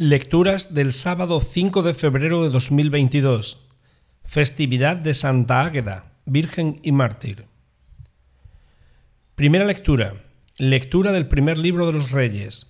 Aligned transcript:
Lecturas 0.00 0.74
del 0.74 0.92
sábado 0.92 1.40
5 1.40 1.82
de 1.82 1.92
febrero 1.92 2.44
de 2.44 2.50
2022. 2.50 3.66
Festividad 4.22 4.96
de 4.96 5.12
Santa 5.12 5.62
Águeda, 5.64 6.12
Virgen 6.24 6.78
y 6.84 6.92
Mártir. 6.92 7.46
Primera 9.34 9.64
lectura. 9.64 10.14
Lectura 10.56 11.10
del 11.10 11.26
primer 11.26 11.58
libro 11.58 11.84
de 11.84 11.94
los 11.94 12.12
Reyes. 12.12 12.68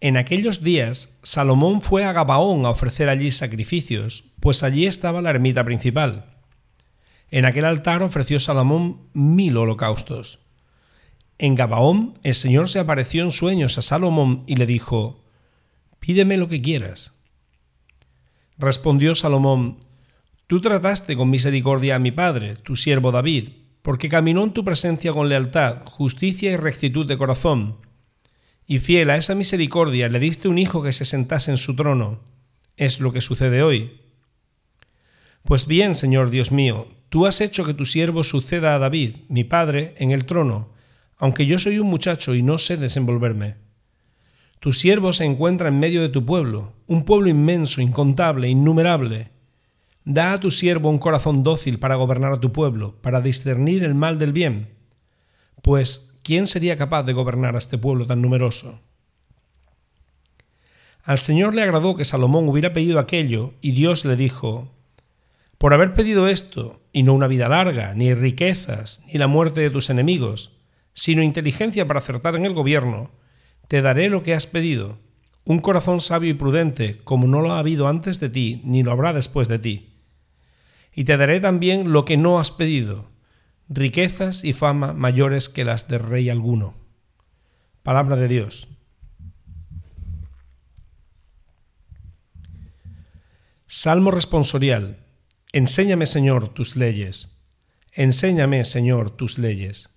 En 0.00 0.16
aquellos 0.16 0.64
días, 0.64 1.10
Salomón 1.22 1.82
fue 1.82 2.04
a 2.04 2.12
Gabaón 2.12 2.66
a 2.66 2.70
ofrecer 2.70 3.08
allí 3.08 3.30
sacrificios, 3.30 4.24
pues 4.40 4.64
allí 4.64 4.86
estaba 4.86 5.22
la 5.22 5.30
ermita 5.30 5.62
principal. 5.62 6.34
En 7.30 7.44
aquel 7.44 7.64
altar 7.64 8.02
ofreció 8.02 8.40
Salomón 8.40 9.02
mil 9.12 9.56
holocaustos. 9.56 10.40
En 11.38 11.54
Gabaón 11.54 12.14
el 12.24 12.34
Señor 12.34 12.68
se 12.68 12.80
apareció 12.80 13.22
en 13.22 13.30
sueños 13.30 13.78
a 13.78 13.82
Salomón 13.82 14.42
y 14.48 14.56
le 14.56 14.66
dijo, 14.66 15.22
pídeme 16.02 16.36
lo 16.36 16.48
que 16.48 16.60
quieras. 16.60 17.12
Respondió 18.58 19.14
Salomón, 19.14 19.78
Tú 20.48 20.60
trataste 20.60 21.16
con 21.16 21.30
misericordia 21.30 21.94
a 21.94 22.00
mi 22.00 22.10
padre, 22.10 22.56
tu 22.56 22.74
siervo 22.74 23.12
David, 23.12 23.50
porque 23.82 24.08
caminó 24.08 24.42
en 24.42 24.52
tu 24.52 24.64
presencia 24.64 25.12
con 25.12 25.28
lealtad, 25.28 25.86
justicia 25.86 26.50
y 26.50 26.56
rectitud 26.56 27.06
de 27.06 27.16
corazón. 27.16 27.76
Y 28.66 28.80
fiel 28.80 29.10
a 29.10 29.16
esa 29.16 29.36
misericordia 29.36 30.08
le 30.08 30.18
diste 30.18 30.48
un 30.48 30.58
hijo 30.58 30.82
que 30.82 30.92
se 30.92 31.04
sentase 31.04 31.52
en 31.52 31.56
su 31.56 31.76
trono. 31.76 32.20
Es 32.76 32.98
lo 32.98 33.12
que 33.12 33.20
sucede 33.20 33.62
hoy. 33.62 34.00
Pues 35.44 35.68
bien, 35.68 35.94
Señor 35.94 36.30
Dios 36.30 36.50
mío, 36.50 36.88
tú 37.10 37.26
has 37.26 37.40
hecho 37.40 37.64
que 37.64 37.74
tu 37.74 37.84
siervo 37.84 38.24
suceda 38.24 38.74
a 38.74 38.78
David, 38.80 39.18
mi 39.28 39.44
padre, 39.44 39.94
en 39.98 40.10
el 40.10 40.26
trono, 40.26 40.72
aunque 41.16 41.46
yo 41.46 41.60
soy 41.60 41.78
un 41.78 41.86
muchacho 41.86 42.34
y 42.34 42.42
no 42.42 42.58
sé 42.58 42.76
desenvolverme. 42.76 43.71
Tu 44.62 44.72
siervo 44.72 45.12
se 45.12 45.24
encuentra 45.24 45.66
en 45.66 45.80
medio 45.80 46.02
de 46.02 46.08
tu 46.08 46.24
pueblo, 46.24 46.72
un 46.86 47.04
pueblo 47.04 47.28
inmenso, 47.28 47.80
incontable, 47.80 48.48
innumerable. 48.48 49.32
Da 50.04 50.34
a 50.34 50.38
tu 50.38 50.52
siervo 50.52 50.88
un 50.88 51.00
corazón 51.00 51.42
dócil 51.42 51.80
para 51.80 51.96
gobernar 51.96 52.32
a 52.32 52.38
tu 52.38 52.52
pueblo, 52.52 52.94
para 53.02 53.20
discernir 53.20 53.82
el 53.82 53.96
mal 53.96 54.20
del 54.20 54.32
bien. 54.32 54.68
Pues, 55.62 56.14
¿quién 56.22 56.46
sería 56.46 56.76
capaz 56.76 57.02
de 57.02 57.12
gobernar 57.12 57.56
a 57.56 57.58
este 57.58 57.76
pueblo 57.76 58.06
tan 58.06 58.22
numeroso? 58.22 58.78
Al 61.02 61.18
Señor 61.18 61.56
le 61.56 61.62
agradó 61.62 61.96
que 61.96 62.04
Salomón 62.04 62.48
hubiera 62.48 62.72
pedido 62.72 63.00
aquello, 63.00 63.54
y 63.62 63.72
Dios 63.72 64.04
le 64.04 64.14
dijo, 64.14 64.70
Por 65.58 65.74
haber 65.74 65.92
pedido 65.92 66.28
esto, 66.28 66.82
y 66.92 67.02
no 67.02 67.14
una 67.14 67.26
vida 67.26 67.48
larga, 67.48 67.94
ni 67.94 68.14
riquezas, 68.14 69.02
ni 69.08 69.18
la 69.18 69.26
muerte 69.26 69.60
de 69.60 69.70
tus 69.70 69.90
enemigos, 69.90 70.52
sino 70.94 71.20
inteligencia 71.20 71.88
para 71.88 71.98
acertar 71.98 72.36
en 72.36 72.44
el 72.44 72.54
gobierno, 72.54 73.10
te 73.72 73.80
daré 73.80 74.10
lo 74.10 74.22
que 74.22 74.34
has 74.34 74.46
pedido, 74.46 74.98
un 75.46 75.58
corazón 75.58 76.02
sabio 76.02 76.28
y 76.28 76.34
prudente, 76.34 77.00
como 77.04 77.26
no 77.26 77.40
lo 77.40 77.52
ha 77.52 77.58
habido 77.58 77.88
antes 77.88 78.20
de 78.20 78.28
ti, 78.28 78.60
ni 78.64 78.82
lo 78.82 78.92
habrá 78.92 79.14
después 79.14 79.48
de 79.48 79.58
ti. 79.58 79.94
Y 80.94 81.04
te 81.04 81.16
daré 81.16 81.40
también 81.40 81.90
lo 81.90 82.04
que 82.04 82.18
no 82.18 82.38
has 82.38 82.50
pedido, 82.50 83.08
riquezas 83.70 84.44
y 84.44 84.52
fama 84.52 84.92
mayores 84.92 85.48
que 85.48 85.64
las 85.64 85.88
de 85.88 85.96
rey 85.96 86.28
alguno. 86.28 86.74
Palabra 87.82 88.16
de 88.16 88.28
Dios. 88.28 88.68
Salmo 93.66 94.10
responsorial. 94.10 94.98
Enséñame, 95.54 96.04
Señor, 96.04 96.50
tus 96.50 96.76
leyes. 96.76 97.42
Enséñame, 97.92 98.66
Señor, 98.66 99.16
tus 99.16 99.38
leyes. 99.38 99.88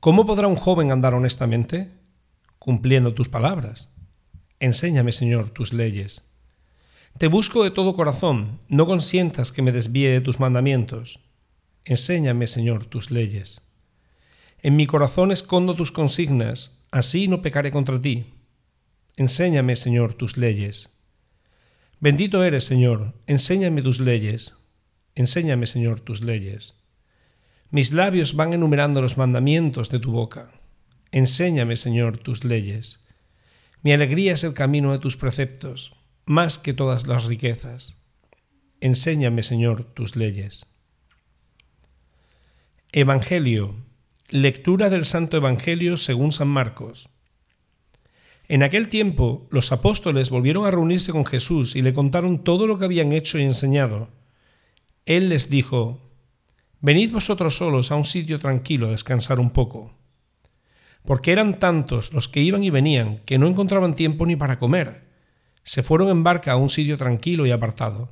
¿Cómo 0.00 0.26
podrá 0.26 0.48
un 0.48 0.56
joven 0.56 0.92
andar 0.92 1.14
honestamente? 1.14 2.03
Cumpliendo 2.64 3.12
tus 3.12 3.28
palabras. 3.28 3.90
Enséñame, 4.58 5.12
Señor, 5.12 5.50
tus 5.50 5.74
leyes. 5.74 6.22
Te 7.18 7.26
busco 7.26 7.62
de 7.62 7.70
todo 7.70 7.94
corazón, 7.94 8.58
no 8.68 8.86
consientas 8.86 9.52
que 9.52 9.60
me 9.60 9.70
desvíe 9.70 10.08
de 10.08 10.22
tus 10.22 10.40
mandamientos. 10.40 11.20
Enséñame, 11.84 12.46
Señor, 12.46 12.86
tus 12.86 13.10
leyes. 13.10 13.60
En 14.62 14.76
mi 14.76 14.86
corazón 14.86 15.30
escondo 15.30 15.76
tus 15.76 15.92
consignas, 15.92 16.82
así 16.90 17.28
no 17.28 17.42
pecaré 17.42 17.70
contra 17.70 18.00
ti. 18.00 18.32
Enséñame, 19.18 19.76
Señor, 19.76 20.14
tus 20.14 20.38
leyes. 20.38 20.96
Bendito 22.00 22.42
eres, 22.44 22.64
Señor, 22.64 23.12
enséñame 23.26 23.82
tus 23.82 24.00
leyes. 24.00 24.56
Enséñame, 25.14 25.66
Señor, 25.66 26.00
tus 26.00 26.22
leyes. 26.22 26.82
Mis 27.70 27.92
labios 27.92 28.34
van 28.34 28.54
enumerando 28.54 29.02
los 29.02 29.18
mandamientos 29.18 29.90
de 29.90 29.98
tu 29.98 30.12
boca. 30.12 30.63
Enséñame, 31.14 31.76
Señor, 31.76 32.18
tus 32.18 32.42
leyes. 32.42 33.06
Mi 33.82 33.92
alegría 33.92 34.32
es 34.32 34.42
el 34.42 34.52
camino 34.52 34.90
de 34.90 34.98
tus 34.98 35.16
preceptos, 35.16 35.92
más 36.26 36.58
que 36.58 36.74
todas 36.74 37.06
las 37.06 37.26
riquezas. 37.26 38.02
Enséñame, 38.80 39.44
Señor, 39.44 39.84
tus 39.84 40.16
leyes. 40.16 40.66
Evangelio. 42.90 43.76
Lectura 44.28 44.90
del 44.90 45.04
Santo 45.04 45.36
Evangelio 45.36 45.96
según 45.96 46.32
San 46.32 46.48
Marcos. 46.48 47.08
En 48.48 48.64
aquel 48.64 48.88
tiempo 48.88 49.46
los 49.52 49.70
apóstoles 49.70 50.30
volvieron 50.30 50.66
a 50.66 50.72
reunirse 50.72 51.12
con 51.12 51.24
Jesús 51.24 51.76
y 51.76 51.82
le 51.82 51.94
contaron 51.94 52.42
todo 52.42 52.66
lo 52.66 52.76
que 52.76 52.86
habían 52.86 53.12
hecho 53.12 53.38
y 53.38 53.44
enseñado. 53.44 54.08
Él 55.06 55.28
les 55.28 55.48
dijo, 55.48 56.10
Venid 56.80 57.12
vosotros 57.12 57.54
solos 57.54 57.92
a 57.92 57.94
un 57.94 58.04
sitio 58.04 58.40
tranquilo 58.40 58.88
a 58.88 58.90
descansar 58.90 59.38
un 59.38 59.52
poco 59.52 59.92
porque 61.04 61.32
eran 61.32 61.58
tantos 61.58 62.12
los 62.12 62.28
que 62.28 62.40
iban 62.40 62.64
y 62.64 62.70
venían 62.70 63.18
que 63.26 63.38
no 63.38 63.46
encontraban 63.46 63.94
tiempo 63.94 64.26
ni 64.26 64.36
para 64.36 64.58
comer. 64.58 65.04
Se 65.62 65.82
fueron 65.82 66.08
en 66.08 66.24
barca 66.24 66.52
a 66.52 66.56
un 66.56 66.70
sitio 66.70 66.96
tranquilo 66.96 67.46
y 67.46 67.50
apartado. 67.50 68.10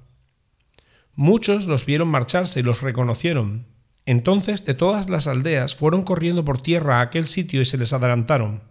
Muchos 1.14 1.66
los 1.66 1.84
vieron 1.86 2.08
marcharse 2.08 2.60
y 2.60 2.62
los 2.62 2.82
reconocieron. 2.82 3.66
Entonces 4.04 4.64
de 4.64 4.74
todas 4.74 5.08
las 5.08 5.26
aldeas 5.26 5.76
fueron 5.76 6.02
corriendo 6.02 6.44
por 6.44 6.60
tierra 6.60 6.98
a 6.98 7.02
aquel 7.02 7.26
sitio 7.26 7.60
y 7.60 7.64
se 7.64 7.78
les 7.78 7.92
adelantaron. 7.92 8.62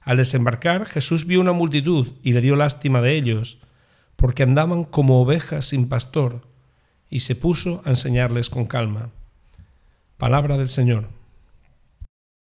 Al 0.00 0.16
desembarcar 0.16 0.86
Jesús 0.86 1.26
vio 1.26 1.40
una 1.40 1.52
multitud 1.52 2.14
y 2.22 2.32
le 2.32 2.40
dio 2.40 2.56
lástima 2.56 3.02
de 3.02 3.14
ellos, 3.14 3.58
porque 4.16 4.42
andaban 4.42 4.84
como 4.84 5.20
ovejas 5.20 5.66
sin 5.66 5.88
pastor, 5.88 6.48
y 7.10 7.20
se 7.20 7.34
puso 7.34 7.82
a 7.84 7.90
enseñarles 7.90 8.48
con 8.48 8.66
calma. 8.66 9.10
Palabra 10.16 10.56
del 10.56 10.68
Señor. 10.68 11.17